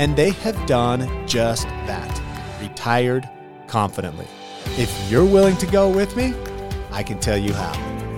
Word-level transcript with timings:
And 0.00 0.16
they 0.16 0.30
have 0.30 0.64
done 0.64 1.28
just 1.28 1.64
that 1.84 2.22
retired 2.58 3.28
confidently. 3.66 4.26
If 4.78 4.90
you're 5.10 5.26
willing 5.26 5.58
to 5.58 5.66
go 5.66 5.90
with 5.90 6.16
me, 6.16 6.32
I 6.90 7.02
can 7.02 7.20
tell 7.20 7.36
you 7.36 7.52
how. 7.52 7.74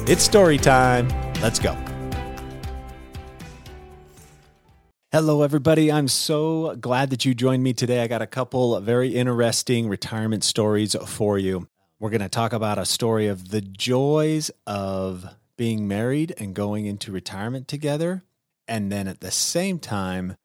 It's 0.06 0.22
story 0.22 0.58
time. 0.58 1.08
Let's 1.40 1.58
go. 1.58 1.76
Hello, 5.10 5.42
everybody. 5.42 5.90
I'm 5.90 6.06
so 6.06 6.76
glad 6.76 7.10
that 7.10 7.24
you 7.24 7.34
joined 7.34 7.64
me 7.64 7.72
today. 7.72 8.00
I 8.00 8.06
got 8.06 8.22
a 8.22 8.28
couple 8.28 8.78
very 8.78 9.16
interesting 9.16 9.88
retirement 9.88 10.44
stories 10.44 10.94
for 11.06 11.36
you. 11.36 11.66
We're 11.98 12.10
going 12.10 12.20
to 12.20 12.28
talk 12.28 12.52
about 12.52 12.78
a 12.78 12.84
story 12.84 13.26
of 13.26 13.48
the 13.48 13.60
joys 13.60 14.52
of 14.68 15.26
being 15.56 15.88
married 15.88 16.32
and 16.38 16.54
going 16.54 16.86
into 16.86 17.10
retirement 17.10 17.66
together. 17.66 18.22
And 18.68 18.92
then 18.92 19.08
at 19.08 19.18
the 19.18 19.32
same 19.32 19.80
time, 19.80 20.36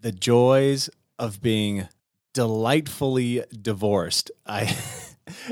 the 0.00 0.12
joys 0.12 0.90
of 1.18 1.40
being 1.40 1.88
delightfully 2.34 3.44
divorced. 3.60 4.30
I. 4.46 4.76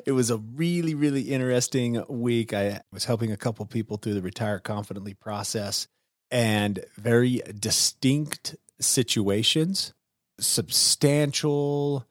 it 0.07 0.13
was 0.13 0.31
a 0.31 0.39
really, 0.39 0.95
really 0.95 1.23
interesting 1.23 2.03
week. 2.09 2.55
I 2.55 2.81
was 2.93 3.05
helping 3.05 3.33
a 3.33 3.37
couple 3.37 3.67
people 3.67 3.97
through 3.97 4.15
the 4.15 4.23
retire 4.23 4.59
confidently 4.59 5.15
process 5.15 5.87
and 6.31 6.85
very 6.97 7.43
distinct 7.59 8.57
situations, 8.81 9.95
substantial 10.41 12.07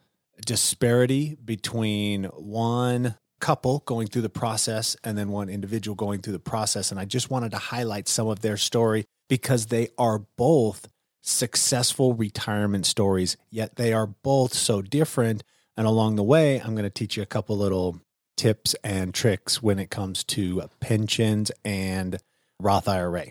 disparity 0.46 1.38
between 1.44 2.26
one 2.26 3.16
couple 3.40 3.80
going 3.86 4.08
through 4.08 4.22
the 4.22 4.30
process 4.30 4.96
and 5.04 5.18
then 5.18 5.30
one 5.30 5.50
individual 5.50 5.96
going 5.96 6.22
through 6.22 6.34
the 6.34 6.40
process. 6.40 6.92
And 6.92 7.00
I 7.00 7.06
just 7.06 7.30
wanted 7.30 7.52
to 7.52 7.58
highlight 7.58 8.08
some 8.08 8.28
of 8.28 8.40
their 8.40 8.58
story 8.58 9.06
because 9.28 9.68
they 9.68 9.90
are 9.98 10.20
both 10.38 10.88
successful 11.26 12.14
retirement 12.14 12.86
stories, 12.86 13.36
yet 13.50 13.76
they 13.76 13.94
are 13.94 14.08
both 14.08 14.54
so 14.54 14.81
different. 14.81 15.44
And 15.76 15.88
along 15.88 16.16
the 16.16 16.23
way, 16.23 16.59
I'm 16.59 16.72
going 16.72 16.84
to 16.84 16.90
teach 16.90 17.18
you 17.18 17.23
a 17.23 17.28
couple 17.28 17.58
little 17.58 18.00
tips 18.38 18.76
and 18.84 19.14
tricks 19.14 19.62
when 19.62 19.80
it 19.80 19.90
comes 19.90 20.23
to 20.23 20.64
pensions 20.80 21.52
and 21.64 22.18
Roth 22.59 22.88
IRA. 22.88 23.28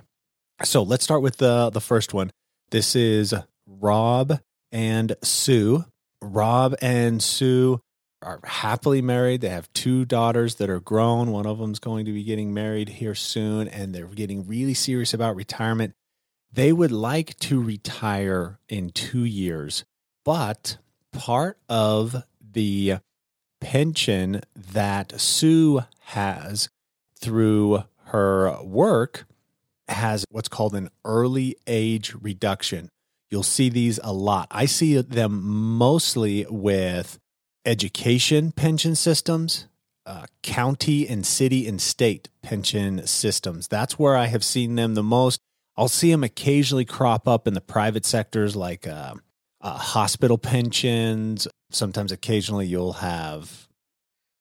So 0.63 0.83
let's 0.83 1.05
start 1.05 1.23
with 1.23 1.39
the 1.39 1.71
the 1.71 1.81
first 1.81 2.15
one. 2.15 2.31
This 2.71 2.95
is 2.97 3.35
Rob 3.67 4.41
and 4.73 5.17
Sue. 5.23 5.85
Rob 6.21 6.75
and 6.81 7.23
Sue 7.23 7.81
are 8.23 8.41
happily 8.45 9.03
married. 9.03 9.41
They 9.41 9.51
have 9.51 9.73
two 9.73 10.05
daughters 10.05 10.57
that 10.57 10.71
are 10.71 10.81
grown. 10.81 11.31
One 11.31 11.47
of 11.47 11.59
them's 11.59 11.79
going 11.79 12.07
to 12.07 12.13
be 12.13 12.25
getting 12.25 12.55
married 12.55 12.89
here 12.89 13.15
soon, 13.15 13.69
and 13.69 13.95
they're 13.95 14.07
getting 14.07 14.47
really 14.47 14.75
serious 14.75 15.13
about 15.13 15.37
retirement. 15.37 15.95
They 16.55 16.73
would 16.73 16.93
like 16.93 17.37
to 17.41 17.61
retire 17.61 18.61
in 18.69 18.91
two 18.91 19.25
years, 19.25 19.85
but 20.25 20.79
part 21.11 21.59
of 21.69 22.23
the 22.41 22.99
pension 23.61 24.41
that 24.55 25.21
Sue 25.21 25.83
has 25.99 26.69
through 27.19 27.83
her 28.05 28.63
work 28.63 29.27
has 29.89 30.25
what's 30.31 30.49
called 30.49 30.77
an 30.77 30.91
early 31.05 31.57
age 31.67 32.15
reduction. 32.21 32.89
You'll 33.31 33.43
see 33.43 33.69
these 33.69 33.99
a 34.05 34.13
lot. 34.13 34.47
I 34.53 34.67
see 34.67 35.01
them 35.01 35.43
mostly 35.43 36.47
with 36.49 37.19
education 37.67 38.53
pension 38.53 38.95
systems, 38.95 39.67
uh, 40.07 40.27
county 40.43 41.09
and 41.09 41.27
city 41.27 41.67
and 41.67 41.81
state 41.81 42.29
pension 42.43 43.05
systems. 43.09 43.67
That's 43.67 43.99
where 43.99 44.17
I 44.17 44.27
have 44.27 44.45
seen 44.45 44.77
them 44.77 44.95
the 44.95 45.03
most. 45.03 45.41
I'll 45.77 45.89
see 45.89 46.11
them 46.11 46.25
occasionally 46.25 46.85
crop 46.85 47.27
up 47.27 47.49
in 47.49 47.55
the 47.55 47.61
private 47.61 48.05
sectors 48.05 48.55
like 48.55 48.87
uh, 48.87 49.15
uh, 49.61 49.77
hospital 49.77 50.39
pensions. 50.39 51.49
Sometimes, 51.71 52.13
occasionally, 52.13 52.67
you'll 52.67 52.95
have 52.95 53.69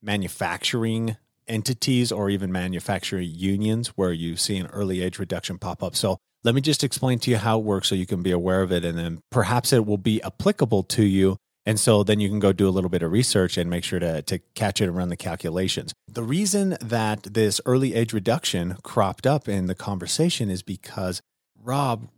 manufacturing 0.02 1.18
entities 1.48 2.12
or 2.12 2.30
even 2.30 2.52
manufacturing 2.52 3.30
unions 3.34 3.90
where 3.90 4.12
you 4.12 4.36
see 4.36 4.58
an 4.58 4.68
early 4.68 5.02
age 5.02 5.20
reduction 5.20 5.58
pop 5.58 5.82
up. 5.82 5.96
So 5.96 6.18
let 6.44 6.56
me 6.56 6.62
just 6.62 6.84
explain 6.84 7.20
to 7.20 7.32
you 7.32 7.38
how 7.38 7.60
it 7.60 7.66
works 7.66 7.88
so 7.88 7.96
you 7.96 8.06
can 8.06 8.22
be 8.22 8.32
aware 8.32 8.62
of 8.62 8.72
it 8.72 8.86
and 8.86 8.98
then 8.98 9.20
perhaps 9.32 9.74
it 9.74 9.86
will 9.86 9.98
be 9.98 10.22
applicable 10.24 10.84
to 10.84 11.04
you. 11.04 11.38
And 11.66 11.80
so 11.80 12.04
then 12.04 12.20
you 12.20 12.30
can 12.30 12.40
go 12.40 12.52
do 12.52 12.68
a 12.68 12.72
little 12.72 12.90
bit 12.90 13.04
of 13.04 13.12
research 13.12 13.58
and 13.58 13.70
make 13.70 13.84
sure 13.84 14.00
to, 14.00 14.22
to 14.24 14.40
catch 14.54 14.82
it 14.82 14.86
and 14.86 14.98
run 14.98 15.10
the 15.10 15.16
calculations. 15.16 15.94
The 16.08 16.24
reason 16.24 16.78
that 16.82 17.24
this 17.24 17.62
early 17.66 17.94
age 17.94 18.12
reduction 18.12 18.78
cropped 18.84 19.26
up 19.26 19.48
in 19.48 19.68
the 19.68 19.76
conversation 19.76 20.50
is 20.50 20.62
because 20.62 21.22
Rob 21.62 22.10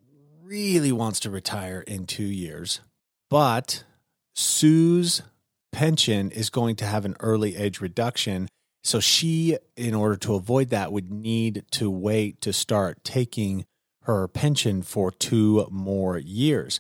really 0.42 0.92
wants 0.92 1.20
to 1.22 1.30
retire 1.30 1.82
in 1.82 2.06
two 2.08 2.24
years, 2.24 2.82
but 3.30 3.84
Sue's 4.34 5.22
pension 5.72 6.32
is 6.32 6.50
going 6.50 6.76
to 6.78 6.86
have 6.86 7.06
an 7.06 7.16
early 7.20 7.56
age 7.56 7.82
reduction 7.82 8.48
so 8.86 9.00
she, 9.00 9.58
in 9.76 9.96
order 9.96 10.16
to 10.18 10.36
avoid 10.36 10.70
that, 10.70 10.92
would 10.92 11.12
need 11.12 11.64
to 11.72 11.90
wait 11.90 12.40
to 12.42 12.54
start 12.54 13.04
taking 13.04 13.66
her 14.04 14.28
pension 14.28 14.84
for 14.84 15.10
two 15.10 15.68
more 15.72 16.20
years. 16.20 16.80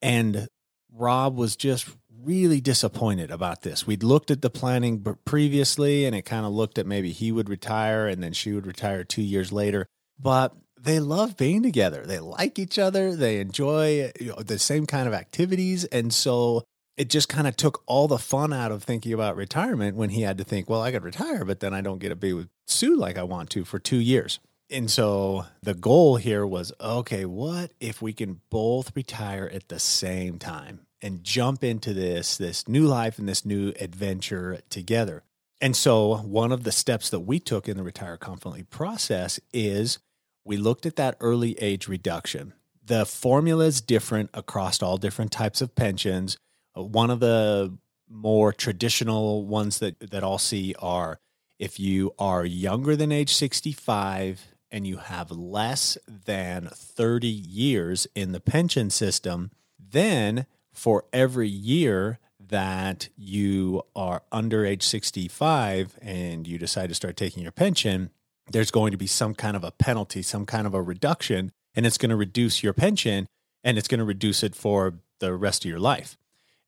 And 0.00 0.48
Rob 0.94 1.36
was 1.36 1.56
just 1.56 1.88
really 2.22 2.60
disappointed 2.60 3.30
about 3.30 3.62
this. 3.62 3.86
We'd 3.86 4.02
looked 4.02 4.30
at 4.30 4.42
the 4.42 4.50
planning 4.50 5.04
previously 5.24 6.06
and 6.06 6.14
it 6.14 6.22
kind 6.22 6.46
of 6.46 6.52
looked 6.52 6.78
at 6.78 6.86
maybe 6.86 7.12
he 7.12 7.32
would 7.32 7.48
retire 7.48 8.06
and 8.06 8.22
then 8.22 8.32
she 8.32 8.52
would 8.52 8.66
retire 8.66 9.04
two 9.04 9.22
years 9.22 9.52
later. 9.52 9.86
But 10.18 10.54
they 10.80 11.00
love 11.00 11.36
being 11.36 11.62
together. 11.62 12.04
They 12.06 12.20
like 12.20 12.58
each 12.58 12.78
other. 12.78 13.16
They 13.16 13.40
enjoy 13.40 14.12
you 14.20 14.28
know, 14.28 14.36
the 14.36 14.58
same 14.58 14.86
kind 14.86 15.08
of 15.08 15.14
activities. 15.14 15.84
And 15.86 16.12
so 16.12 16.62
it 16.96 17.10
just 17.10 17.28
kind 17.28 17.46
of 17.46 17.56
took 17.56 17.82
all 17.86 18.06
the 18.06 18.18
fun 18.18 18.52
out 18.52 18.70
of 18.70 18.84
thinking 18.84 19.12
about 19.12 19.36
retirement 19.36 19.96
when 19.96 20.10
he 20.10 20.22
had 20.22 20.38
to 20.38 20.44
think, 20.44 20.70
well, 20.70 20.82
I 20.82 20.92
could 20.92 21.04
retire, 21.04 21.44
but 21.44 21.60
then 21.60 21.74
I 21.74 21.80
don't 21.80 21.98
get 21.98 22.10
to 22.10 22.16
be 22.16 22.32
with 22.32 22.48
Sue 22.66 22.96
like 22.96 23.18
I 23.18 23.24
want 23.24 23.50
to 23.50 23.64
for 23.64 23.78
two 23.78 23.98
years. 23.98 24.38
And 24.70 24.90
so 24.90 25.46
the 25.62 25.74
goal 25.74 26.16
here 26.16 26.46
was 26.46 26.72
okay, 26.80 27.24
what 27.24 27.72
if 27.80 28.00
we 28.00 28.12
can 28.12 28.40
both 28.50 28.94
retire 28.96 29.50
at 29.52 29.68
the 29.68 29.78
same 29.78 30.38
time 30.38 30.80
and 31.02 31.22
jump 31.22 31.62
into 31.62 31.92
this 31.92 32.36
this 32.36 32.66
new 32.66 32.86
life 32.86 33.18
and 33.18 33.28
this 33.28 33.44
new 33.44 33.72
adventure 33.78 34.60
together? 34.70 35.22
And 35.60 35.76
so 35.76 36.16
one 36.16 36.52
of 36.52 36.64
the 36.64 36.72
steps 36.72 37.10
that 37.10 37.20
we 37.20 37.38
took 37.38 37.68
in 37.68 37.76
the 37.76 37.82
retire 37.82 38.16
confidently 38.16 38.64
process 38.64 39.38
is 39.52 39.98
we 40.44 40.56
looked 40.56 40.86
at 40.86 40.96
that 40.96 41.16
early 41.20 41.58
age 41.60 41.88
reduction. 41.88 42.54
The 42.84 43.06
formula 43.06 43.64
is 43.66 43.80
different 43.80 44.30
across 44.34 44.82
all 44.82 44.98
different 44.98 45.32
types 45.32 45.62
of 45.62 45.74
pensions 45.74 46.36
uh, 46.76 46.82
one 46.82 47.10
of 47.10 47.20
the 47.20 47.76
more 48.08 48.52
traditional 48.52 49.46
ones 49.46 49.78
that, 49.78 49.98
that 50.10 50.22
I'll 50.22 50.38
see 50.38 50.74
are 50.78 51.18
if 51.58 51.80
you 51.80 52.12
are 52.18 52.44
younger 52.44 52.96
than 52.96 53.12
age 53.12 53.34
65 53.34 54.53
and 54.70 54.86
you 54.86 54.96
have 54.98 55.30
less 55.30 55.96
than 56.06 56.68
30 56.72 57.26
years 57.26 58.06
in 58.14 58.32
the 58.32 58.40
pension 58.40 58.90
system, 58.90 59.50
then 59.78 60.46
for 60.72 61.04
every 61.12 61.48
year 61.48 62.18
that 62.40 63.08
you 63.16 63.82
are 63.94 64.22
under 64.32 64.64
age 64.66 64.82
65 64.82 65.98
and 66.02 66.46
you 66.46 66.58
decide 66.58 66.88
to 66.88 66.94
start 66.94 67.16
taking 67.16 67.42
your 67.42 67.52
pension, 67.52 68.10
there's 68.50 68.70
going 68.70 68.90
to 68.90 68.98
be 68.98 69.06
some 69.06 69.34
kind 69.34 69.56
of 69.56 69.64
a 69.64 69.70
penalty, 69.70 70.22
some 70.22 70.44
kind 70.44 70.66
of 70.66 70.74
a 70.74 70.82
reduction, 70.82 71.52
and 71.74 71.86
it's 71.86 71.98
going 71.98 72.10
to 72.10 72.16
reduce 72.16 72.62
your 72.62 72.72
pension 72.72 73.26
and 73.62 73.78
it's 73.78 73.88
going 73.88 73.98
to 73.98 74.04
reduce 74.04 74.42
it 74.42 74.54
for 74.54 74.94
the 75.20 75.34
rest 75.34 75.64
of 75.64 75.70
your 75.70 75.80
life. 75.80 76.18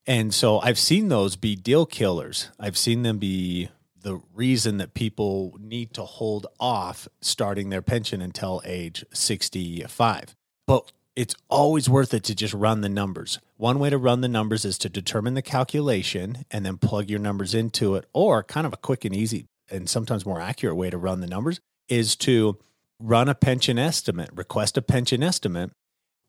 And 0.07 0.33
so 0.33 0.61
I've 0.61 0.79
seen 0.79 1.09
those 1.09 1.37
be 1.37 1.57
deal 1.57 1.85
killers. 1.85 2.51
I've 2.59 2.79
seen 2.79 3.03
them 3.03 3.19
be 3.19 3.69
the 4.07 4.21
reason 4.37 4.77
that 4.77 4.95
people 4.95 5.59
need 5.61 5.93
to 5.93 6.05
hold 6.05 6.47
off 6.61 7.09
starting 7.21 7.71
their 7.71 7.83
pension 7.83 8.23
until 8.23 8.63
age 8.65 9.05
65. 9.13 10.37
But 10.65 10.93
it's 11.17 11.35
always 11.49 11.91
worth 11.91 12.15
it 12.15 12.23
to 12.23 12.35
just 12.37 12.55
run 12.55 12.83
the 12.83 12.89
numbers. 12.89 13.41
One 13.57 13.81
way 13.81 13.91
to 13.91 13.99
run 13.99 14.21
the 14.21 14.29
numbers 14.29 14.65
is 14.65 14.79
to 14.79 14.89
determine 14.89 15.35
the 15.35 15.43
calculation 15.43 16.45
and 16.53 16.65
then 16.65 16.77
plug 16.77 17.11
your 17.11 17.19
numbers 17.19 17.53
into 17.53 17.97
it, 17.97 18.07
or 18.13 18.45
kind 18.45 18.65
of 18.65 18.73
a 18.73 18.77
quick 18.77 19.05
and 19.05 19.13
easy 19.13 19.47
and 19.69 19.91
sometimes 19.91 20.25
more 20.25 20.41
accurate 20.41 20.77
way 20.77 20.89
to 20.89 20.97
run 20.97 21.21
the 21.21 21.27
numbers 21.27 21.59
is 21.89 22.15
to 22.15 22.59
run 23.01 23.29
a 23.29 23.35
pension 23.35 23.77
estimate, 23.77 24.31
request 24.33 24.77
a 24.77 24.83
pension 24.83 25.21
estimate, 25.21 25.73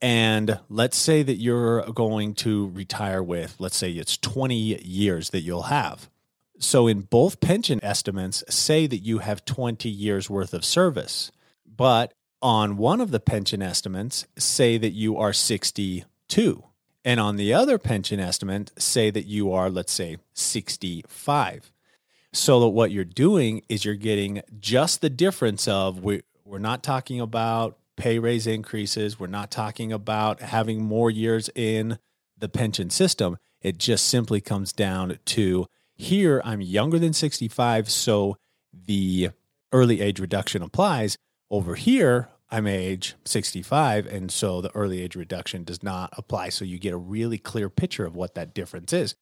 And 0.01 0.59
let's 0.69 0.97
say 0.97 1.23
that 1.23 1.37
you're 1.37 1.81
going 1.91 2.35
to 2.35 2.67
retire 2.69 3.23
with, 3.23 3.55
let's 3.59 3.77
say 3.77 3.91
it's 3.91 4.17
20 4.17 4.55
years 4.83 5.31
that 5.31 5.41
you'll 5.41 5.63
have. 5.63 6.09
So, 6.59 6.87
in 6.87 7.01
both 7.01 7.39
pension 7.39 7.79
estimates, 7.83 8.43
say 8.49 8.87
that 8.87 8.97
you 8.97 9.19
have 9.19 9.45
20 9.45 9.89
years 9.89 10.29
worth 10.29 10.53
of 10.53 10.65
service. 10.65 11.31
But 11.65 12.13
on 12.41 12.77
one 12.77 13.01
of 13.01 13.11
the 13.11 13.19
pension 13.19 13.61
estimates, 13.61 14.25
say 14.37 14.77
that 14.77 14.91
you 14.91 15.17
are 15.17 15.33
62. 15.33 16.63
And 17.05 17.19
on 17.19 17.37
the 17.37 17.53
other 17.53 17.77
pension 17.77 18.19
estimate, 18.19 18.71
say 18.77 19.09
that 19.11 19.25
you 19.25 19.51
are, 19.53 19.69
let's 19.69 19.93
say, 19.93 20.17
65. 20.33 21.71
So 22.33 22.59
that 22.59 22.67
what 22.67 22.91
you're 22.91 23.05
doing 23.05 23.61
is 23.69 23.85
you're 23.85 23.95
getting 23.95 24.41
just 24.59 25.01
the 25.01 25.09
difference 25.09 25.67
of 25.67 26.03
we, 26.03 26.23
we're 26.43 26.59
not 26.59 26.83
talking 26.83 27.21
about 27.21 27.77
pay 27.95 28.19
raise 28.19 28.45
increases. 28.45 29.19
We're 29.19 29.27
not 29.27 29.51
talking 29.51 29.91
about 29.91 30.41
having 30.41 30.83
more 30.83 31.09
years 31.09 31.49
in 31.55 31.97
the 32.37 32.49
pension 32.49 32.89
system. 32.89 33.37
It 33.61 33.77
just 33.77 34.05
simply 34.07 34.41
comes 34.41 34.73
down 34.73 35.17
to 35.25 35.67
here, 35.97 36.41
I'm 36.45 36.61
younger 36.61 36.99
than 36.99 37.13
65, 37.13 37.89
so 37.89 38.37
the 38.71 39.31
early 39.71 40.01
age 40.01 40.19
reduction 40.19 40.61
applies. 40.61 41.17
Over 41.49 41.75
here, 41.75 42.29
I'm 42.49 42.67
age 42.67 43.15
65, 43.25 44.05
and 44.05 44.31
so 44.31 44.61
the 44.61 44.73
early 44.75 45.01
age 45.01 45.15
reduction 45.15 45.63
does 45.63 45.83
not 45.83 46.13
apply. 46.17 46.49
So 46.49 46.65
you 46.65 46.77
get 46.77 46.93
a 46.93 46.97
really 46.97 47.37
clear 47.37 47.69
picture 47.69 48.05
of 48.05 48.15
what 48.15 48.35
that 48.35 48.53
difference 48.53 48.93
is. 48.93 49.15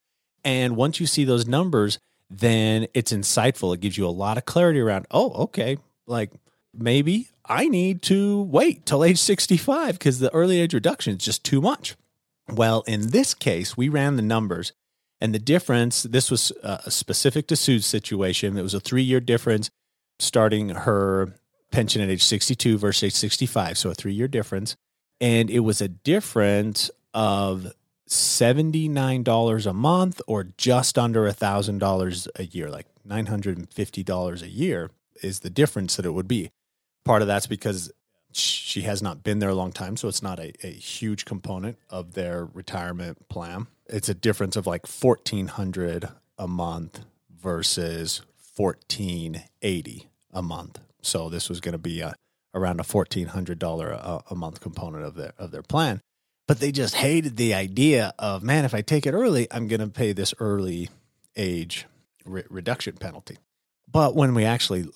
And 0.44 0.76
once 0.76 1.00
you 1.00 1.08
see 1.08 1.24
those 1.24 1.48
numbers, 1.48 1.98
then 2.30 2.88
it's 2.94 3.14
insightful. 3.14 3.74
It 3.74 3.82
gives 3.82 3.98
you 3.98 4.06
a 4.06 4.10
lot 4.10 4.38
of 4.38 4.46
clarity 4.46 4.80
around, 4.80 5.08
oh, 5.12 5.32
okay, 5.44 5.78
like 6.06 6.32
maybe 6.74 7.30
I 7.46 7.68
need 7.68 8.02
to 8.04 8.42
wait 8.44 8.86
till 8.86 9.04
age 9.04 9.20
65 9.20 9.98
because 9.98 10.20
the 10.20 10.34
early 10.34 10.60
age 10.60 10.74
reduction 10.74 11.16
is 11.16 11.24
just 11.24 11.44
too 11.44 11.62
much. 11.62 11.96
Well, 12.50 12.84
in 12.86 13.10
this 13.10 13.34
case, 13.34 13.76
we 13.76 13.90
ran 13.90 14.18
the 14.18 14.22
numbers 14.22 14.74
and 15.26 15.34
the 15.34 15.40
difference, 15.40 16.04
this 16.04 16.30
was 16.30 16.52
uh, 16.62 16.88
specific 16.88 17.48
to 17.48 17.56
Sue's 17.56 17.88
situation. 17.88 18.60
It 18.60 18.62
was 18.62 18.76
a 18.76 18.80
three 18.80 19.02
year 19.02 19.20
difference 19.20 19.72
starting 20.20 20.70
her 20.70 21.34
pension 21.72 22.00
at 22.00 22.10
age 22.10 22.24
62 22.24 22.78
versus 22.78 23.06
age 23.06 23.16
65. 23.16 23.76
So 23.76 23.90
a 23.90 23.96
three 23.96 24.14
year 24.14 24.28
difference. 24.28 24.76
And 25.20 25.50
it 25.50 25.62
was 25.62 25.82
a 25.82 25.88
difference 25.88 26.92
of 27.16 27.74
$79 28.08 29.66
a 29.66 29.74
month 29.74 30.22
or 30.28 30.44
just 30.60 31.00
under 31.00 31.24
$1,000 31.24 32.28
a 32.36 32.46
year, 32.46 32.70
like 32.70 32.86
$950 33.08 34.42
a 34.44 34.48
year 34.48 34.92
is 35.24 35.40
the 35.40 35.50
difference 35.50 35.96
that 35.96 36.06
it 36.06 36.14
would 36.14 36.28
be. 36.28 36.52
Part 37.04 37.24
of 37.24 37.28
that's 37.28 37.48
because 37.48 37.92
she 38.32 38.82
has 38.82 39.02
not 39.02 39.24
been 39.24 39.40
there 39.40 39.50
a 39.50 39.56
long 39.56 39.72
time, 39.72 39.98
so 39.98 40.08
it's 40.08 40.22
not 40.22 40.40
a, 40.40 40.54
a 40.64 40.70
huge 40.70 41.26
component 41.26 41.80
of 41.90 42.14
their 42.14 42.46
retirement 42.46 43.28
plan. 43.28 43.66
It's 43.88 44.10
a 44.10 44.14
difference 44.14 44.56
of 44.56 44.66
like 44.66 44.88
fourteen 44.88 45.48
hundred 45.48 46.10
a 46.38 46.48
month 46.48 47.02
versus 47.30 48.22
fourteen 48.38 49.44
eighty 49.62 50.10
a 50.32 50.42
month. 50.42 50.80
So 51.02 51.30
this 51.30 51.50
was 51.50 51.62
going 51.62 51.74
to 51.74 51.78
be 51.78 52.02
a, 52.02 52.16
around 52.54 52.80
a 52.80 52.84
fourteen 52.84 53.28
hundred 53.28 53.60
dollar 53.60 53.92
a 54.30 54.36
month 54.36 54.60
component 54.60 55.04
of 55.04 55.16
their 55.16 55.34
of 55.38 55.52
their 55.52 55.62
plan. 55.62 56.02
But 56.48 56.60
they 56.60 56.72
just 56.72 56.96
hated 56.96 57.38
the 57.38 57.54
idea 57.54 58.14
of 58.20 58.44
man, 58.44 58.66
if 58.66 58.74
I 58.74 58.82
take 58.82 59.06
it 59.06 59.14
early, 59.14 59.48
I'm 59.52 59.68
going 59.68 59.82
to 59.82 59.88
pay 59.88 60.14
this 60.14 60.34
early 60.40 60.90
age 61.36 61.86
re- 62.24 62.44
reduction 62.50 62.98
penalty. 62.98 63.38
But 63.92 64.16
when 64.16 64.34
we 64.34 64.46
actually 64.46 64.88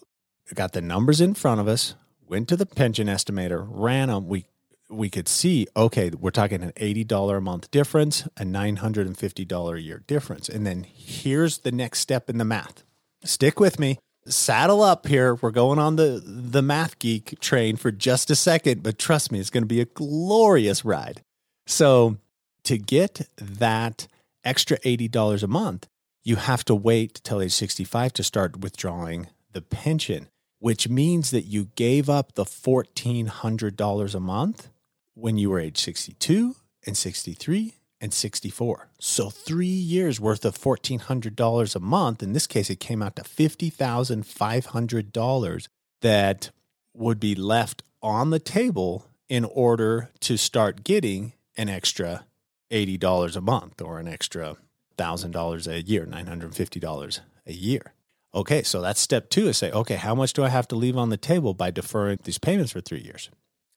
got 0.54 0.74
the 0.74 0.82
numbers 0.82 1.22
in 1.22 1.34
front 1.34 1.62
of 1.62 1.68
us, 1.68 1.96
went 2.28 2.48
to 2.50 2.56
the 2.56 2.66
pension 2.66 3.08
estimator, 3.08 3.68
ran 3.70 4.10
them. 4.10 4.28
We 4.28 4.46
we 4.90 5.10
could 5.10 5.28
see, 5.28 5.68
okay, 5.76 6.10
we're 6.10 6.32
talking 6.32 6.64
an 6.64 6.72
$80 6.74 7.38
a 7.38 7.42
month 7.42 7.72
difference, 7.72 8.28
a 8.38 8.44
$950 8.44 9.76
a 9.76 9.82
year 9.82 10.04
difference. 10.08 10.50
And 10.50 10.66
then 10.66 10.84
here's 10.84 11.60
the 11.60 11.72
next 11.72 12.00
step 12.00 12.30
in 12.30 12.38
the 12.38 12.46
math. 12.46 12.84
Stick 13.24 13.60
with 13.60 13.80
me. 13.80 14.00
Saddle 14.26 14.82
up 14.82 15.08
here. 15.08 15.36
We're 15.36 15.52
going 15.52 15.80
on 15.80 15.96
the 15.96 16.22
the 16.24 16.62
math 16.62 17.00
geek 17.00 17.40
train 17.40 17.78
for 17.78 17.92
just 17.92 18.30
a 18.30 18.36
second, 18.36 18.84
but 18.84 19.00
trust 19.00 19.32
me, 19.32 19.40
it's 19.40 19.50
going 19.50 19.64
to 19.64 19.68
be 19.68 19.82
a 19.82 19.86
glorious 19.86 20.86
ride. 20.86 21.24
So, 21.66 22.18
to 22.64 22.78
get 22.78 23.28
that 23.38 24.08
extra 24.44 24.78
$80 24.80 25.42
a 25.42 25.48
month, 25.48 25.88
you 26.24 26.36
have 26.36 26.64
to 26.66 26.76
wait 26.76 27.22
till 27.24 27.42
age 27.42 27.54
65 27.54 28.14
to 28.14 28.24
start 28.24 28.60
withdrawing 28.60 29.30
the 29.54 29.62
pension 29.62 30.28
which 30.60 30.90
means 30.90 31.32
that 31.32 31.46
you 31.46 31.70
gave 31.76 32.10
up 32.10 32.34
the 32.34 32.44
$1,400 32.44 34.16
a 34.16 34.20
month 34.20 34.70
when 35.20 35.38
you 35.38 35.50
were 35.50 35.60
age 35.60 35.78
62 35.78 36.56
and 36.86 36.96
63 36.98 37.76
and 38.02 38.14
64. 38.14 38.88
So 39.00 39.30
three 39.30 39.68
years 39.68 40.18
worth 40.20 40.44
of 40.46 40.58
$1,400 40.58 41.76
a 41.76 41.80
month. 41.80 42.24
In 42.24 42.34
this 42.34 42.48
case, 42.48 42.70
it 42.70 42.80
came 42.80 43.02
out 43.02 43.16
to 43.18 43.24
$50,500 43.24 45.68
that 46.02 46.52
would 46.94 47.20
be 47.20 47.36
left 47.36 47.84
on 48.02 48.30
the 48.30 48.40
table 48.40 49.08
in 49.28 49.44
order 49.46 50.10
to 50.22 50.38
start 50.38 50.86
getting 50.86 51.34
an 51.58 51.68
extra 51.70 52.26
$80 52.72 53.36
a 53.36 53.42
month 53.42 53.82
or 53.82 54.00
an 54.00 54.08
extra 54.08 54.56
$1,000 54.98 55.68
a 55.68 55.82
year, 55.82 56.06
$950 56.06 57.20
a 57.46 57.54
year. 57.54 57.94
Okay, 58.34 58.64
so 58.64 58.82
that's 58.82 59.02
step 59.02 59.30
two 59.30 59.48
is 59.48 59.58
say, 59.58 59.72
okay, 59.72 59.96
how 59.96 60.14
much 60.14 60.34
do 60.34 60.44
I 60.44 60.50
have 60.50 60.68
to 60.70 60.76
leave 60.76 60.96
on 60.96 61.10
the 61.10 61.18
table 61.18 61.54
by 61.54 61.72
deferring 61.72 62.20
these 62.24 62.38
payments 62.38 62.72
for 62.72 62.80
three 62.80 63.02
years? 63.02 63.30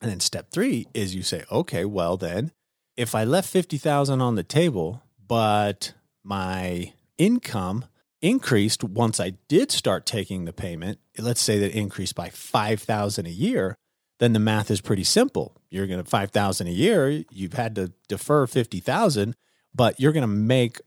And 0.03 0.11
then 0.11 0.21
step 0.21 0.51
three 0.51 0.89
is 0.93 1.15
you 1.15 1.23
say, 1.23 1.45
okay, 1.51 1.85
well 1.85 2.17
then, 2.17 2.51
if 2.97 3.15
I 3.15 3.23
left 3.23 3.49
fifty 3.49 3.79
thousand 3.79 4.21
on 4.21 4.35
the 4.35 4.43
table, 4.43 5.03
but 5.27 5.95
my 6.25 6.93
income 7.17 7.85
increased 8.21 8.83
once 8.83 9.21
I 9.21 9.31
did 9.49 9.71
start 9.71 10.05
taking 10.05 10.45
the 10.45 10.53
payment, 10.53 10.99
let's 11.19 11.41
say 11.41 11.59
that 11.61 11.73
increased 11.73 12.17
by 12.17 12.31
five 12.31 12.83
thousand 12.83 13.27
a 13.27 13.31
year, 13.31 13.77
then 14.19 14.33
the 14.33 14.41
math 14.41 14.73
is 14.73 14.81
pretty 14.81 15.05
simple. 15.05 15.57
You're 15.71 15.87
gonna 15.87 16.05
five 16.05 16.33
thousand 16.33 16.67
a 16.67 16.73
year, 16.73 17.25
you've 17.31 17.55
had 17.55 17.77
to 17.77 17.93
defer 18.09 18.49
fifty 18.49 18.81
thousand, 18.81 19.37
but 19.73 20.01
you're 20.01 20.13
gonna 20.13 20.27
make 20.27 20.81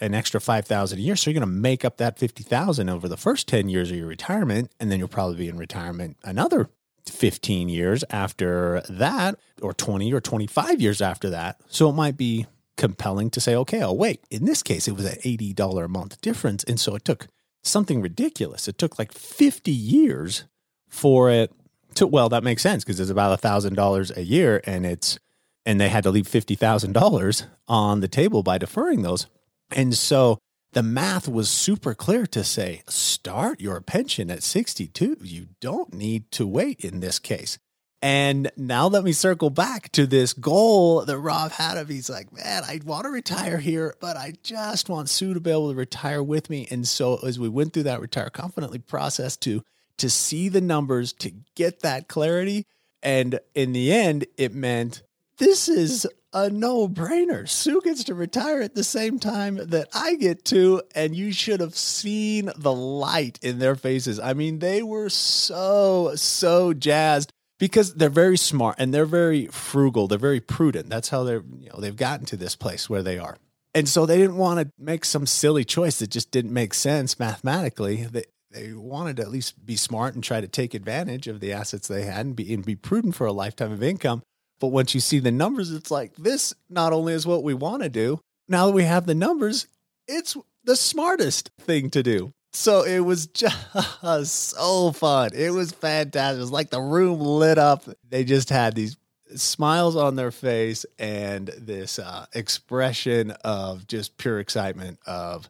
an 0.00 0.14
extra 0.14 0.40
5000 0.40 0.98
a 0.98 1.00
year 1.00 1.16
so 1.16 1.30
you're 1.30 1.40
going 1.40 1.48
to 1.48 1.54
make 1.54 1.84
up 1.84 1.98
that 1.98 2.18
50000 2.18 2.88
over 2.88 3.08
the 3.08 3.16
first 3.16 3.46
10 3.48 3.68
years 3.68 3.90
of 3.90 3.96
your 3.96 4.06
retirement 4.06 4.70
and 4.80 4.90
then 4.90 4.98
you'll 4.98 5.08
probably 5.08 5.36
be 5.36 5.48
in 5.48 5.56
retirement 5.56 6.16
another 6.24 6.68
15 7.10 7.68
years 7.68 8.04
after 8.10 8.82
that 8.88 9.38
or 9.60 9.72
20 9.72 10.12
or 10.12 10.20
25 10.20 10.80
years 10.80 11.02
after 11.02 11.30
that. 11.30 11.60
So 11.68 11.88
it 11.90 11.94
might 11.94 12.16
be 12.16 12.46
compelling 12.76 13.30
to 13.30 13.40
say 13.40 13.54
okay 13.54 13.80
i'll 13.82 13.96
wait 13.96 14.24
in 14.32 14.46
this 14.46 14.60
case 14.60 14.88
it 14.88 14.96
was 14.96 15.04
an 15.04 15.16
$80 15.18 15.84
a 15.84 15.88
month 15.88 16.20
difference. 16.20 16.64
And 16.64 16.80
so 16.80 16.96
it 16.96 17.04
took 17.04 17.28
something 17.62 18.00
ridiculous. 18.02 18.68
It 18.68 18.78
took 18.78 18.98
like 18.98 19.12
50 19.12 19.70
years 19.70 20.44
for 20.88 21.30
it 21.30 21.52
to 21.94 22.06
well 22.06 22.28
that 22.28 22.44
makes 22.44 22.62
sense 22.62 22.84
because 22.84 23.00
it's 23.00 23.10
about 23.10 23.40
$1000 23.40 24.16
a 24.16 24.24
year 24.24 24.60
and 24.64 24.84
it's 24.84 25.18
and 25.66 25.80
they 25.80 25.88
had 25.88 26.04
to 26.04 26.10
leave 26.10 26.26
$50000 26.26 27.46
on 27.68 28.00
the 28.00 28.08
table 28.08 28.42
by 28.42 28.58
deferring 28.58 29.02
those. 29.02 29.26
And 29.70 29.94
so 29.94 30.38
the 30.74 30.82
math 30.82 31.28
was 31.28 31.48
super 31.48 31.94
clear 31.94 32.26
to 32.26 32.44
say 32.44 32.82
start 32.88 33.60
your 33.60 33.80
pension 33.80 34.30
at 34.30 34.42
62. 34.42 35.18
You 35.22 35.46
don't 35.60 35.94
need 35.94 36.30
to 36.32 36.46
wait 36.46 36.84
in 36.84 37.00
this 37.00 37.18
case. 37.18 37.58
And 38.02 38.50
now 38.56 38.88
let 38.88 39.02
me 39.02 39.12
circle 39.12 39.48
back 39.48 39.90
to 39.92 40.06
this 40.06 40.34
goal 40.34 41.06
that 41.06 41.18
Rob 41.18 41.52
had 41.52 41.78
of 41.78 41.88
he's 41.88 42.10
like, 42.10 42.32
man, 42.32 42.62
I 42.64 42.80
want 42.84 43.04
to 43.04 43.10
retire 43.10 43.56
here, 43.56 43.94
but 43.98 44.18
I 44.18 44.34
just 44.42 44.90
want 44.90 45.08
Sue 45.08 45.32
to 45.32 45.40
be 45.40 45.50
able 45.50 45.70
to 45.70 45.76
retire 45.76 46.22
with 46.22 46.50
me. 46.50 46.68
And 46.70 46.86
so 46.86 47.18
as 47.24 47.38
we 47.38 47.48
went 47.48 47.72
through 47.72 47.84
that 47.84 48.02
retire 48.02 48.28
confidently 48.28 48.78
process 48.78 49.36
to 49.38 49.62
to 49.96 50.10
see 50.10 50.48
the 50.48 50.60
numbers, 50.60 51.12
to 51.12 51.32
get 51.54 51.80
that 51.80 52.08
clarity. 52.08 52.66
And 53.00 53.38
in 53.54 53.72
the 53.72 53.92
end, 53.92 54.26
it 54.36 54.52
meant 54.52 55.02
this 55.38 55.68
is 55.68 56.06
a 56.34 56.50
no 56.50 56.88
brainer. 56.88 57.48
Sue 57.48 57.80
gets 57.80 58.04
to 58.04 58.14
retire 58.14 58.60
at 58.60 58.74
the 58.74 58.84
same 58.84 59.18
time 59.18 59.54
that 59.54 59.88
I 59.94 60.16
get 60.16 60.44
to, 60.46 60.82
and 60.94 61.14
you 61.16 61.32
should 61.32 61.60
have 61.60 61.76
seen 61.76 62.50
the 62.56 62.72
light 62.72 63.38
in 63.40 63.60
their 63.60 63.76
faces. 63.76 64.18
I 64.18 64.34
mean, 64.34 64.58
they 64.58 64.82
were 64.82 65.08
so, 65.08 66.12
so 66.16 66.74
jazzed 66.74 67.32
because 67.58 67.94
they're 67.94 68.10
very 68.10 68.36
smart 68.36 68.76
and 68.78 68.92
they're 68.92 69.06
very 69.06 69.46
frugal. 69.46 70.08
They're 70.08 70.18
very 70.18 70.40
prudent. 70.40 70.90
That's 70.90 71.08
how 71.08 71.22
they're, 71.22 71.44
you 71.58 71.70
know, 71.72 71.80
they've 71.80 71.96
gotten 71.96 72.26
to 72.26 72.36
this 72.36 72.56
place 72.56 72.90
where 72.90 73.02
they 73.02 73.18
are. 73.18 73.38
And 73.72 73.88
so 73.88 74.04
they 74.04 74.18
didn't 74.18 74.36
want 74.36 74.60
to 74.60 74.72
make 74.78 75.04
some 75.04 75.26
silly 75.26 75.64
choice 75.64 76.00
that 76.00 76.10
just 76.10 76.30
didn't 76.30 76.52
make 76.52 76.74
sense 76.74 77.18
mathematically. 77.18 78.04
They, 78.04 78.24
they 78.50 78.72
wanted 78.72 79.16
to 79.16 79.22
at 79.22 79.30
least 79.30 79.64
be 79.64 79.76
smart 79.76 80.14
and 80.14 80.22
try 80.22 80.40
to 80.40 80.48
take 80.48 80.74
advantage 80.74 81.26
of 81.26 81.40
the 81.40 81.52
assets 81.52 81.88
they 81.88 82.04
had 82.04 82.26
and 82.26 82.36
be, 82.36 82.52
and 82.54 82.64
be 82.64 82.76
prudent 82.76 83.14
for 83.14 83.26
a 83.26 83.32
lifetime 83.32 83.72
of 83.72 83.82
income. 83.82 84.22
But 84.60 84.68
once 84.68 84.94
you 84.94 85.00
see 85.00 85.18
the 85.18 85.32
numbers, 85.32 85.70
it's 85.70 85.90
like 85.90 86.14
this 86.16 86.54
not 86.68 86.92
only 86.92 87.12
is 87.12 87.26
what 87.26 87.42
we 87.42 87.54
want 87.54 87.82
to 87.82 87.88
do, 87.88 88.20
now 88.48 88.66
that 88.66 88.72
we 88.72 88.84
have 88.84 89.06
the 89.06 89.14
numbers, 89.14 89.66
it's 90.06 90.36
the 90.64 90.76
smartest 90.76 91.50
thing 91.58 91.90
to 91.90 92.02
do. 92.02 92.32
So 92.52 92.84
it 92.84 93.00
was 93.00 93.26
just 93.26 94.56
so 94.56 94.92
fun. 94.92 95.30
It 95.34 95.52
was 95.52 95.72
fantastic. 95.72 96.38
It 96.38 96.40
was 96.40 96.52
like 96.52 96.70
the 96.70 96.80
room 96.80 97.20
lit 97.20 97.58
up. 97.58 97.84
They 98.08 98.24
just 98.24 98.48
had 98.50 98.74
these 98.74 98.96
smiles 99.34 99.96
on 99.96 100.16
their 100.16 100.30
face 100.30 100.86
and 100.98 101.48
this 101.48 101.98
uh, 101.98 102.26
expression 102.34 103.32
of 103.44 103.86
just 103.86 104.16
pure 104.16 104.38
excitement 104.38 104.98
of, 105.06 105.48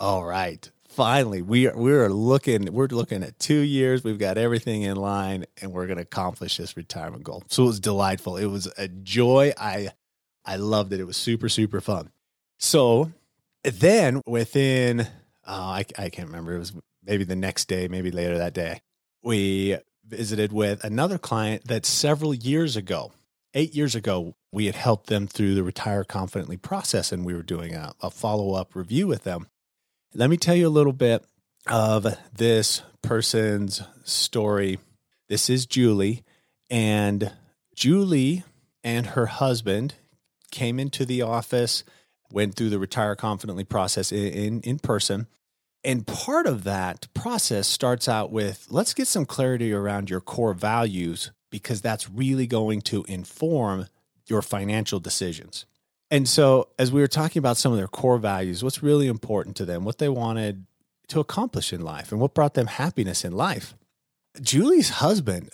all 0.00 0.24
right, 0.24 0.68
finally 0.94 1.42
we 1.42 1.66
are 1.66 1.76
we're 1.76 2.08
looking 2.08 2.72
we're 2.72 2.86
looking 2.86 3.22
at 3.22 3.38
two 3.38 3.60
years. 3.60 4.04
We've 4.04 4.18
got 4.18 4.38
everything 4.38 4.82
in 4.82 4.96
line 4.96 5.44
and 5.60 5.72
we're 5.72 5.86
going 5.86 5.96
to 5.96 6.02
accomplish 6.02 6.56
this 6.56 6.76
retirement 6.76 7.24
goal. 7.24 7.42
So 7.48 7.64
it 7.64 7.66
was 7.66 7.80
delightful. 7.80 8.36
It 8.36 8.46
was 8.46 8.72
a 8.78 8.88
joy. 8.88 9.52
I 9.58 9.90
i 10.44 10.56
loved 10.56 10.92
it. 10.92 11.00
It 11.00 11.06
was 11.06 11.16
super 11.16 11.48
super 11.48 11.80
fun. 11.80 12.10
So 12.58 13.12
then 13.62 14.22
within 14.26 15.00
uh, 15.00 15.04
I, 15.46 15.84
I 15.98 16.08
can't 16.08 16.28
remember. 16.28 16.54
It 16.54 16.60
was 16.60 16.72
maybe 17.04 17.24
the 17.24 17.36
next 17.36 17.66
day 17.66 17.88
maybe 17.88 18.10
later 18.10 18.38
that 18.38 18.54
day 18.54 18.80
we 19.22 19.76
visited 20.06 20.52
with 20.52 20.84
another 20.84 21.18
client 21.18 21.66
that 21.66 21.84
several 21.86 22.34
years 22.34 22.76
ago 22.76 23.12
eight 23.54 23.74
years 23.74 23.94
ago 23.94 24.34
we 24.52 24.66
had 24.66 24.74
helped 24.74 25.08
them 25.08 25.26
through 25.26 25.54
the 25.54 25.62
retire 25.62 26.04
confidently 26.04 26.56
process 26.56 27.10
and 27.10 27.24
we 27.24 27.34
were 27.34 27.42
doing 27.42 27.74
a, 27.74 27.92
a 28.02 28.10
follow-up 28.10 28.74
review 28.74 29.06
with 29.06 29.24
them 29.24 29.46
let 30.14 30.30
me 30.30 30.36
tell 30.36 30.54
you 30.54 30.66
a 30.66 30.70
little 30.70 30.92
bit 30.92 31.24
of 31.66 32.06
this 32.32 32.82
person's 33.02 33.82
story. 34.04 34.78
This 35.28 35.50
is 35.50 35.66
Julie, 35.66 36.22
and 36.70 37.32
Julie 37.74 38.44
and 38.84 39.08
her 39.08 39.26
husband 39.26 39.94
came 40.52 40.78
into 40.78 41.04
the 41.04 41.22
office, 41.22 41.82
went 42.30 42.54
through 42.54 42.70
the 42.70 42.78
retire 42.78 43.16
confidently 43.16 43.64
process 43.64 44.12
in, 44.12 44.26
in, 44.28 44.60
in 44.60 44.78
person. 44.78 45.26
And 45.82 46.06
part 46.06 46.46
of 46.46 46.64
that 46.64 47.08
process 47.12 47.66
starts 47.66 48.08
out 48.08 48.30
with 48.30 48.66
let's 48.70 48.94
get 48.94 49.08
some 49.08 49.26
clarity 49.26 49.72
around 49.72 50.08
your 50.10 50.20
core 50.20 50.54
values 50.54 51.32
because 51.50 51.80
that's 51.80 52.08
really 52.08 52.46
going 52.46 52.80
to 52.82 53.04
inform 53.04 53.88
your 54.26 54.42
financial 54.42 55.00
decisions. 55.00 55.66
And 56.14 56.28
so, 56.28 56.68
as 56.78 56.92
we 56.92 57.00
were 57.00 57.08
talking 57.08 57.40
about 57.40 57.56
some 57.56 57.72
of 57.72 57.76
their 57.76 57.88
core 57.88 58.18
values, 58.18 58.62
what's 58.62 58.84
really 58.84 59.08
important 59.08 59.56
to 59.56 59.64
them, 59.64 59.84
what 59.84 59.98
they 59.98 60.08
wanted 60.08 60.64
to 61.08 61.18
accomplish 61.18 61.72
in 61.72 61.80
life, 61.80 62.12
and 62.12 62.20
what 62.20 62.34
brought 62.34 62.54
them 62.54 62.68
happiness 62.68 63.24
in 63.24 63.32
life, 63.32 63.74
Julie's 64.40 64.90
husband 64.90 65.50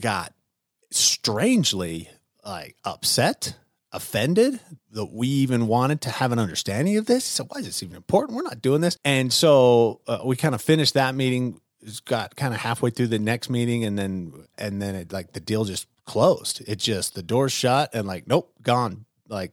got 0.00 0.32
strangely 0.92 2.10
like 2.44 2.76
upset, 2.84 3.56
offended 3.90 4.60
that 4.92 5.06
we 5.06 5.26
even 5.26 5.66
wanted 5.66 6.00
to 6.02 6.10
have 6.10 6.30
an 6.30 6.38
understanding 6.38 6.96
of 6.96 7.06
this. 7.06 7.24
So 7.24 7.42
"Why 7.46 7.58
is 7.58 7.66
this 7.66 7.82
even 7.82 7.96
important? 7.96 8.36
We're 8.36 8.44
not 8.44 8.62
doing 8.62 8.82
this." 8.82 8.96
And 9.04 9.32
so 9.32 10.00
uh, 10.06 10.20
we 10.24 10.36
kind 10.36 10.54
of 10.54 10.62
finished 10.62 10.94
that 10.94 11.16
meeting. 11.16 11.60
Got 12.04 12.36
kind 12.36 12.54
of 12.54 12.60
halfway 12.60 12.90
through 12.90 13.08
the 13.08 13.18
next 13.18 13.50
meeting, 13.50 13.84
and 13.84 13.98
then 13.98 14.46
and 14.56 14.80
then 14.80 14.94
it 14.94 15.12
like 15.12 15.32
the 15.32 15.40
deal 15.40 15.64
just 15.64 15.88
closed. 16.04 16.62
It 16.68 16.78
just 16.78 17.16
the 17.16 17.22
doors 17.24 17.50
shut 17.50 17.92
and 17.92 18.06
like 18.06 18.28
nope, 18.28 18.52
gone. 18.62 19.06
Like 19.28 19.52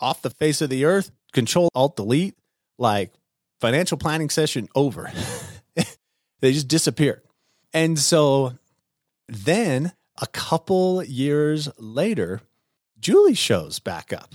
off 0.00 0.22
the 0.22 0.30
face 0.30 0.60
of 0.60 0.70
the 0.70 0.84
earth, 0.84 1.10
control 1.32 1.68
alt 1.74 1.96
delete, 1.96 2.34
like 2.78 3.12
financial 3.60 3.98
planning 3.98 4.30
session 4.30 4.68
over. 4.74 5.12
they 6.40 6.52
just 6.52 6.68
disappeared. 6.68 7.22
And 7.72 7.98
so 7.98 8.54
then 9.28 9.92
a 10.20 10.26
couple 10.26 11.04
years 11.04 11.68
later, 11.78 12.40
Julie 12.98 13.34
shows 13.34 13.78
back 13.78 14.12
up 14.12 14.34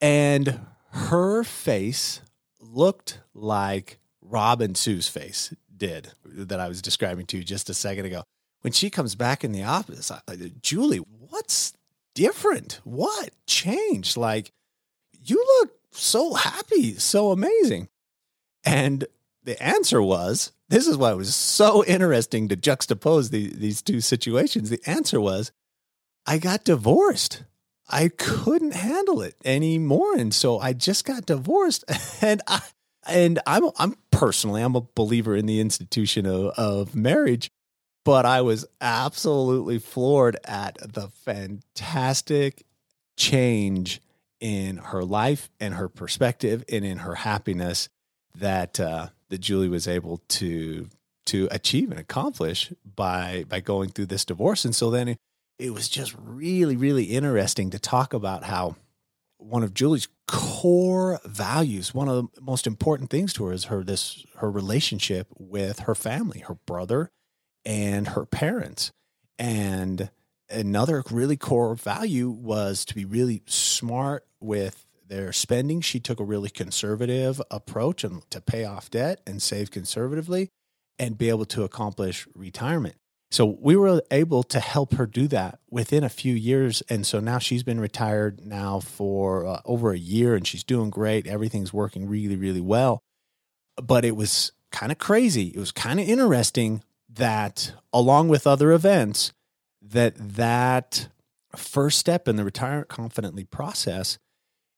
and 0.00 0.60
her 0.90 1.44
face 1.44 2.20
looked 2.60 3.20
like 3.34 3.98
Rob 4.20 4.60
and 4.60 4.76
Sue's 4.76 5.08
face 5.08 5.54
did 5.76 6.12
that 6.24 6.60
I 6.60 6.68
was 6.68 6.80
describing 6.80 7.26
to 7.26 7.38
you 7.38 7.44
just 7.44 7.68
a 7.68 7.74
second 7.74 8.06
ago. 8.06 8.22
When 8.62 8.72
she 8.72 8.90
comes 8.90 9.14
back 9.14 9.44
in 9.44 9.52
the 9.52 9.62
office, 9.62 10.10
I, 10.10 10.20
Julie, 10.62 10.98
what's 10.98 11.74
different? 12.14 12.80
What 12.84 13.30
changed? 13.46 14.16
Like, 14.16 14.52
you 15.24 15.44
look 15.60 15.72
so 15.90 16.34
happy, 16.34 16.94
so 16.94 17.30
amazing. 17.32 17.88
And 18.64 19.06
the 19.44 19.62
answer 19.62 20.02
was 20.02 20.52
this 20.68 20.86
is 20.86 20.96
why 20.96 21.12
it 21.12 21.16
was 21.16 21.34
so 21.34 21.84
interesting 21.84 22.48
to 22.48 22.56
juxtapose 22.56 23.30
the, 23.30 23.48
these 23.48 23.82
two 23.82 24.00
situations. 24.00 24.70
The 24.70 24.80
answer 24.86 25.20
was 25.20 25.52
I 26.26 26.38
got 26.38 26.64
divorced. 26.64 27.44
I 27.88 28.08
couldn't 28.08 28.74
handle 28.74 29.20
it 29.20 29.36
anymore. 29.44 30.16
And 30.16 30.34
so 30.34 30.58
I 30.58 30.72
just 30.72 31.04
got 31.04 31.26
divorced. 31.26 31.84
And 32.22 32.40
I, 32.46 32.60
and 33.06 33.38
I'm 33.46 33.68
I'm 33.76 33.96
personally 34.10 34.62
I'm 34.62 34.76
a 34.76 34.80
believer 34.94 35.36
in 35.36 35.44
the 35.44 35.60
institution 35.60 36.24
of, 36.24 36.46
of 36.56 36.94
marriage, 36.94 37.50
but 38.02 38.24
I 38.24 38.40
was 38.40 38.64
absolutely 38.80 39.78
floored 39.78 40.38
at 40.44 40.78
the 40.80 41.08
fantastic 41.08 42.64
change 43.18 44.00
in 44.44 44.76
her 44.76 45.02
life 45.02 45.48
and 45.58 45.72
her 45.72 45.88
perspective 45.88 46.62
and 46.70 46.84
in 46.84 46.98
her 46.98 47.14
happiness 47.14 47.88
that 48.34 48.78
uh, 48.78 49.06
that 49.30 49.38
Julie 49.38 49.70
was 49.70 49.88
able 49.88 50.18
to 50.28 50.90
to 51.24 51.48
achieve 51.50 51.90
and 51.90 51.98
accomplish 51.98 52.70
by 52.84 53.46
by 53.48 53.60
going 53.60 53.88
through 53.88 54.04
this 54.04 54.26
divorce. 54.26 54.66
And 54.66 54.76
so 54.76 54.90
then 54.90 55.08
it, 55.08 55.18
it 55.58 55.70
was 55.70 55.88
just 55.88 56.14
really 56.18 56.76
really 56.76 57.04
interesting 57.04 57.70
to 57.70 57.78
talk 57.78 58.12
about 58.12 58.44
how 58.44 58.76
one 59.38 59.62
of 59.62 59.72
Julie's 59.72 60.08
core 60.28 61.20
values, 61.24 61.94
one 61.94 62.10
of 62.10 62.28
the 62.34 62.40
most 62.42 62.66
important 62.66 63.08
things 63.08 63.32
to 63.34 63.46
her 63.46 63.52
is 63.54 63.64
her 63.64 63.82
this 63.82 64.26
her 64.36 64.50
relationship 64.50 65.26
with 65.38 65.80
her 65.80 65.94
family, 65.94 66.40
her 66.40 66.58
brother 66.66 67.10
and 67.64 68.08
her 68.08 68.26
parents. 68.26 68.92
And 69.38 70.10
another 70.50 71.02
really 71.10 71.36
core 71.36 71.74
value 71.74 72.30
was 72.30 72.84
to 72.86 72.94
be 72.94 73.04
really 73.04 73.42
smart 73.46 74.26
with 74.40 74.86
their 75.06 75.32
spending. 75.32 75.80
She 75.80 76.00
took 76.00 76.20
a 76.20 76.24
really 76.24 76.50
conservative 76.50 77.40
approach 77.50 78.04
and 78.04 78.28
to 78.30 78.40
pay 78.40 78.64
off 78.64 78.90
debt 78.90 79.20
and 79.26 79.42
save 79.42 79.70
conservatively 79.70 80.50
and 80.98 81.18
be 81.18 81.28
able 81.28 81.44
to 81.46 81.64
accomplish 81.64 82.26
retirement. 82.34 82.96
So 83.30 83.58
we 83.60 83.74
were 83.74 84.00
able 84.12 84.44
to 84.44 84.60
help 84.60 84.94
her 84.94 85.06
do 85.06 85.26
that 85.28 85.58
within 85.68 86.04
a 86.04 86.08
few 86.08 86.34
years. 86.34 86.82
And 86.88 87.04
so 87.04 87.18
now 87.18 87.38
she's 87.38 87.64
been 87.64 87.80
retired 87.80 88.46
now 88.46 88.78
for 88.78 89.44
uh, 89.44 89.60
over 89.64 89.92
a 89.92 89.98
year 89.98 90.36
and 90.36 90.46
she's 90.46 90.62
doing 90.62 90.88
great. 90.88 91.26
Everything's 91.26 91.72
working 91.72 92.08
really, 92.08 92.36
really 92.36 92.60
well. 92.60 93.02
But 93.82 94.04
it 94.04 94.14
was 94.14 94.52
kind 94.70 94.92
of 94.92 94.98
crazy. 94.98 95.48
It 95.48 95.58
was 95.58 95.72
kind 95.72 95.98
of 95.98 96.08
interesting 96.08 96.84
that 97.12 97.72
along 97.92 98.28
with 98.28 98.46
other 98.46 98.70
events, 98.70 99.32
that 99.92 100.14
that 100.16 101.08
first 101.56 101.98
step 101.98 102.26
in 102.26 102.36
the 102.36 102.44
retire 102.44 102.84
confidently 102.84 103.44
process 103.44 104.18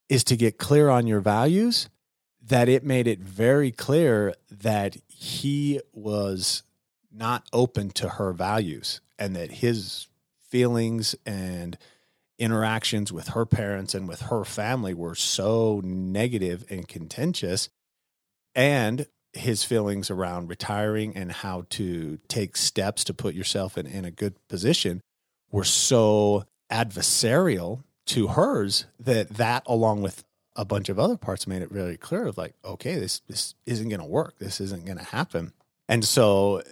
is 0.09 0.25
to 0.25 0.37
get 0.37 0.59
clear 0.59 0.89
on 0.89 1.07
your 1.07 1.21
values 1.21 1.89
that 2.43 2.69
it 2.69 2.85
made 2.85 3.07
it 3.07 3.21
very 3.21 3.73
clear 3.73 4.35
that 4.51 4.97
he 5.09 5.81
was 5.93 6.63
not 7.13 7.47
open 7.53 7.91
to 7.91 8.09
her 8.09 8.33
values 8.33 9.01
and 9.19 9.35
that 9.35 9.51
his 9.51 10.07
feelings 10.43 11.15
and 11.25 11.77
interactions 12.39 13.13
with 13.13 13.29
her 13.29 13.47
parents 13.47 13.95
and 13.95 14.07
with 14.07 14.23
her 14.23 14.45
family 14.45 14.95
were 14.95 15.15
so 15.15 15.81
negative 15.83 16.65
and 16.69 16.87
contentious. 16.87 17.69
And 18.55 19.07
his 19.37 19.64
feelings 19.64 20.11
around 20.11 20.49
retiring 20.49 21.16
and 21.16 21.31
how 21.31 21.66
to 21.71 22.19
take 22.28 22.57
steps 22.57 23.05
to 23.05 23.14
put 23.14 23.35
yourself 23.35 23.76
in, 23.78 23.87
in 23.87 24.05
a 24.05 24.11
good 24.11 24.35
position 24.49 25.00
were 25.50 25.64
so 25.64 26.45
adversarial 26.71 27.83
to 28.07 28.28
hers 28.28 28.87
that 28.99 29.28
that 29.31 29.62
along 29.66 30.02
with 30.02 30.25
a 30.55 30.64
bunch 30.64 30.88
of 30.88 30.99
other 30.99 31.16
parts 31.16 31.47
made 31.47 31.62
it 31.62 31.71
really 31.71 31.97
clear 31.97 32.26
of 32.26 32.38
like 32.38 32.55
okay 32.64 32.95
this 32.95 33.21
this 33.28 33.55
isn't 33.66 33.88
going 33.88 34.00
to 34.00 34.07
work. 34.07 34.38
This 34.38 34.61
isn't 34.61 34.85
going 34.85 34.99
to 34.99 35.05
happen. 35.05 35.52
And 35.88 36.05
so 36.05 36.62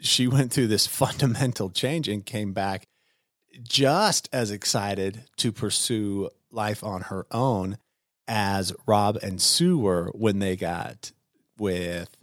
she 0.00 0.26
went 0.28 0.52
through 0.52 0.68
this 0.68 0.86
fundamental 0.86 1.70
change 1.70 2.08
and 2.08 2.24
came 2.24 2.52
back 2.52 2.86
just 3.62 4.28
as 4.32 4.50
excited 4.50 5.24
to 5.36 5.52
pursue 5.52 6.30
life 6.50 6.82
on 6.82 7.02
her 7.02 7.26
own 7.30 7.78
as 8.26 8.72
Rob 8.86 9.16
and 9.22 9.40
Sue 9.40 9.78
were 9.78 10.10
when 10.14 10.38
they 10.38 10.56
got 10.56 11.12
with 11.58 12.16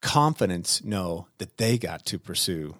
confidence 0.00 0.82
know 0.84 1.28
that 1.38 1.56
they 1.56 1.78
got 1.78 2.04
to 2.06 2.18
pursue 2.18 2.76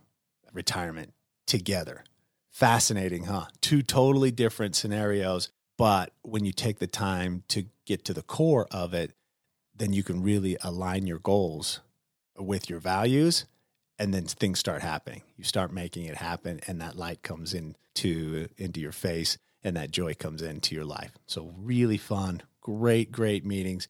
retirement 0.52 1.12
together. 1.46 2.04
Fascinating, 2.50 3.25
huh? 3.25 3.46
Two 3.60 3.82
totally 3.82 4.30
different 4.30 4.76
scenarios. 4.76 5.50
But 5.76 6.12
when 6.22 6.44
you 6.44 6.52
take 6.52 6.78
the 6.78 6.86
time 6.86 7.42
to 7.48 7.66
get 7.84 8.04
to 8.06 8.14
the 8.14 8.22
core 8.22 8.66
of 8.70 8.94
it, 8.94 9.12
then 9.75 9.92
you 9.92 10.02
can 10.02 10.22
really 10.22 10.56
align 10.62 11.06
your 11.06 11.18
goals 11.18 11.80
with 12.38 12.70
your 12.70 12.80
values 12.80 13.44
and 13.98 14.12
then 14.12 14.25
things 14.25 14.58
start 14.58 14.82
happening. 14.82 15.22
You 15.36 15.44
start 15.44 15.72
making 15.72 16.04
it 16.06 16.16
happen 16.16 16.60
and 16.66 16.80
that 16.80 16.96
light 16.96 17.22
comes 17.22 17.54
into 17.54 18.48
into 18.56 18.80
your 18.80 18.92
face 18.92 19.38
and 19.62 19.76
that 19.76 19.90
joy 19.90 20.14
comes 20.14 20.42
into 20.42 20.75
your 20.75 20.84
life. 20.84 21.12
So 21.26 21.52
really 21.58 21.98
fun, 21.98 22.42
great 22.60 23.10
great 23.12 23.44
meetings. 23.44 23.88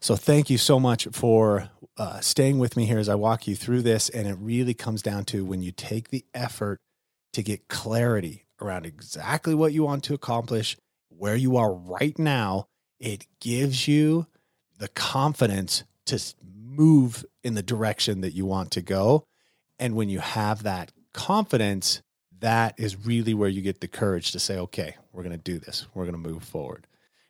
So 0.00 0.16
thank 0.16 0.50
you 0.50 0.58
so 0.58 0.78
much 0.78 1.08
for 1.12 1.70
uh, 1.96 2.20
staying 2.20 2.58
with 2.58 2.76
me 2.76 2.84
here 2.84 2.98
as 2.98 3.08
I 3.08 3.14
walk 3.14 3.46
you 3.46 3.54
through 3.54 3.82
this. 3.82 4.08
And 4.08 4.26
it 4.26 4.36
really 4.38 4.74
comes 4.74 5.02
down 5.02 5.24
to 5.26 5.44
when 5.44 5.62
you 5.62 5.72
take 5.72 6.08
the 6.10 6.24
effort 6.34 6.80
to 7.32 7.42
get 7.42 7.68
clarity 7.68 8.46
around 8.60 8.86
exactly 8.86 9.54
what 9.54 9.72
you 9.72 9.82
want 9.82 10.04
to 10.04 10.14
accomplish, 10.14 10.76
where 11.08 11.36
you 11.36 11.56
are 11.56 11.72
right 11.72 12.18
now, 12.18 12.66
it 13.00 13.26
gives 13.40 13.88
you 13.88 14.26
the 14.78 14.88
confidence 14.88 15.84
to 16.06 16.20
move 16.42 17.24
in 17.42 17.54
the 17.54 17.62
direction 17.62 18.20
that 18.20 18.34
you 18.34 18.44
want 18.46 18.70
to 18.72 18.82
go. 18.82 19.24
And 19.78 19.94
when 19.94 20.08
you 20.08 20.18
have 20.18 20.62
that 20.62 20.92
confidence, 21.12 22.02
that 22.40 22.74
is 22.78 23.06
really 23.06 23.34
where 23.34 23.48
you 23.48 23.62
get 23.62 23.80
the 23.80 23.88
courage 23.88 24.32
to 24.32 24.38
say, 24.38 24.58
okay, 24.58 24.96
we're 25.12 25.22
going 25.22 25.36
to 25.36 25.42
do 25.42 25.58
this. 25.58 25.86
We're 25.94 26.04
going 26.04 26.22
to 26.22 26.28
move 26.28 26.42
forward. 26.42 26.86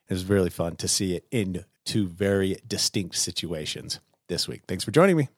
It 0.09 0.15
was 0.15 0.25
really 0.27 0.51
fun 0.51 0.77
to 0.77 0.89
see 0.89 1.15
it 1.15 1.27
in 1.31 1.65
two 1.85 2.09
very 2.09 2.57
distinct 2.67 3.17
situations 3.17 4.01
this 4.29 4.49
week. 4.49 4.63
Thanks 4.67 4.85
for 4.85 4.91
joining 4.91 5.17
me. 5.17 5.29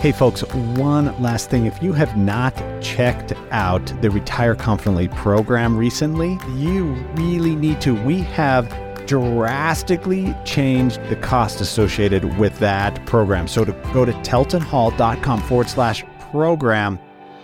Hey, 0.00 0.12
folks, 0.12 0.42
one 0.42 1.20
last 1.22 1.48
thing. 1.50 1.66
If 1.66 1.82
you 1.82 1.92
have 1.94 2.16
not 2.16 2.54
checked 2.82 3.32
out 3.50 3.92
the 4.02 4.10
Retire 4.10 4.54
Confidently 4.54 5.08
program 5.08 5.76
recently, 5.76 6.38
you 6.54 6.92
really 7.14 7.56
need 7.56 7.80
to. 7.80 7.94
We 8.04 8.20
have 8.20 8.68
drastically 9.06 10.34
changed 10.44 11.02
the 11.08 11.16
cost 11.16 11.60
associated 11.60 12.38
with 12.38 12.58
that 12.58 13.04
program. 13.06 13.48
So 13.48 13.64
to 13.64 13.72
go 13.92 14.04
to 14.04 14.12
teltonhall.com 14.12 15.40
forward 15.42 15.70
slash 15.70 16.04
program 16.30 16.98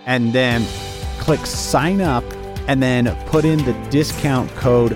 and 0.05 0.31
then 0.33 0.65
click 1.19 1.45
sign 1.45 2.01
up 2.01 2.23
and 2.67 2.83
then 2.83 3.15
put 3.25 3.45
in 3.45 3.63
the 3.65 3.73
discount 3.89 4.49
code 4.51 4.93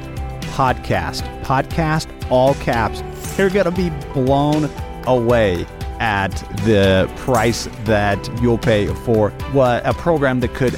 podcast. 0.53 1.23
Podcast, 1.43 2.07
all 2.29 2.53
caps. 2.55 3.01
You're 3.37 3.49
going 3.49 3.65
to 3.65 3.71
be 3.71 3.89
blown 4.13 4.69
away 5.05 5.65
at 5.99 6.31
the 6.65 7.11
price 7.17 7.67
that 7.85 8.41
you'll 8.41 8.57
pay 8.57 8.87
for 8.87 9.31
what 9.51 9.85
a 9.85 9.93
program 9.93 10.39
that 10.41 10.53
could 10.53 10.73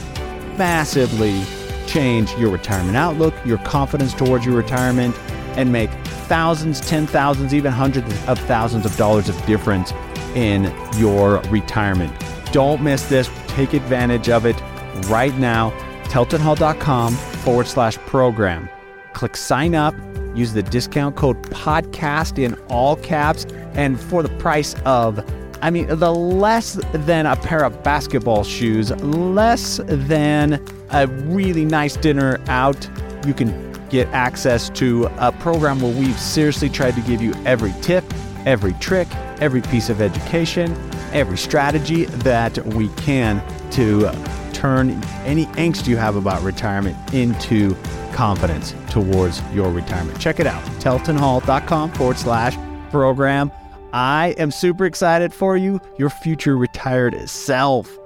massively 0.58 1.44
change 1.88 2.32
your 2.36 2.50
retirement 2.50 2.96
outlook, 2.96 3.34
your 3.46 3.58
confidence 3.60 4.14
towards 4.14 4.46
your 4.46 4.56
retirement, 4.56 5.16
and 5.58 5.72
make 5.72 5.90
thousands, 6.28 6.80
ten 6.82 7.08
thousands, 7.08 7.54
even 7.54 7.72
hundreds 7.72 8.08
of 8.28 8.40
thousands 8.40 8.86
of 8.86 8.96
dollars 8.96 9.30
of 9.30 9.46
difference 9.46 9.92
in 10.36 10.74
your 10.98 11.40
retirement. 11.50 12.14
Don't 12.52 12.82
miss 12.82 13.10
this. 13.10 13.30
Take 13.48 13.74
advantage 13.74 14.30
of 14.30 14.46
it 14.46 14.60
right 15.08 15.36
now. 15.38 15.72
TeltonHall.com 16.06 17.14
forward 17.14 17.68
slash 17.68 17.98
program. 17.98 18.70
Click 19.14 19.36
sign 19.36 19.76
up. 19.76 19.96
Use 20.40 20.54
the 20.54 20.64
discount 20.64 21.18
code 21.18 21.42
podcast 21.52 22.42
in 22.42 22.56
all 22.70 22.96
caps. 22.96 23.46
And 23.74 24.00
for 24.00 24.24
the 24.24 24.30
price 24.38 24.74
of, 24.86 25.20
I 25.62 25.70
mean, 25.70 25.88
the 25.88 26.14
less 26.14 26.80
than 26.94 27.26
a 27.26 27.36
pair 27.36 27.66
of 27.66 27.84
basketball 27.84 28.46
shoes, 28.46 28.92
less 29.04 29.82
than 29.86 30.66
a 30.92 31.08
really 31.08 31.66
nice 31.66 31.98
dinner 31.98 32.40
out, 32.48 32.90
you 33.28 33.34
can 33.34 33.70
get 33.90 34.08
access 34.10 34.70
to 34.70 35.10
a 35.18 35.34
program 35.34 35.82
where 35.82 35.94
we've 35.94 36.18
seriously 36.18 36.70
tried 36.70 36.96
to 36.96 37.02
give 37.02 37.22
you 37.22 37.34
every 37.46 37.74
tip, 37.82 38.06
every 38.46 38.72
trick, 38.76 39.10
every 39.42 39.62
piece 39.62 39.90
of 39.90 40.00
education, 40.00 40.72
every 41.12 41.38
strategy 41.38 42.06
that 42.06 42.66
we 42.68 42.88
can 42.90 43.44
to 43.72 44.10
turn 44.54 44.92
any 45.26 45.48
angst 45.48 45.86
you 45.86 45.98
have 45.98 46.16
about 46.16 46.42
retirement 46.44 46.96
into 47.14 47.76
confidence 48.20 48.76
towards 48.90 49.42
your 49.54 49.72
retirement. 49.72 50.20
Check 50.20 50.42
it 50.42 50.46
out, 50.46 50.62
teltonhall.com 50.82 51.94
forward 51.94 52.18
slash 52.18 52.58
program. 52.92 53.50
I 53.94 54.36
am 54.38 54.52
super 54.52 54.86
excited 54.86 55.34
for 55.34 55.56
you. 55.56 55.80
Your 55.98 56.10
future 56.10 56.58
retired 56.58 57.30
self 57.30 57.98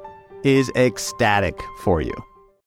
is 0.44 0.70
ecstatic 0.76 1.60
for 1.80 2.00
you. 2.00 2.14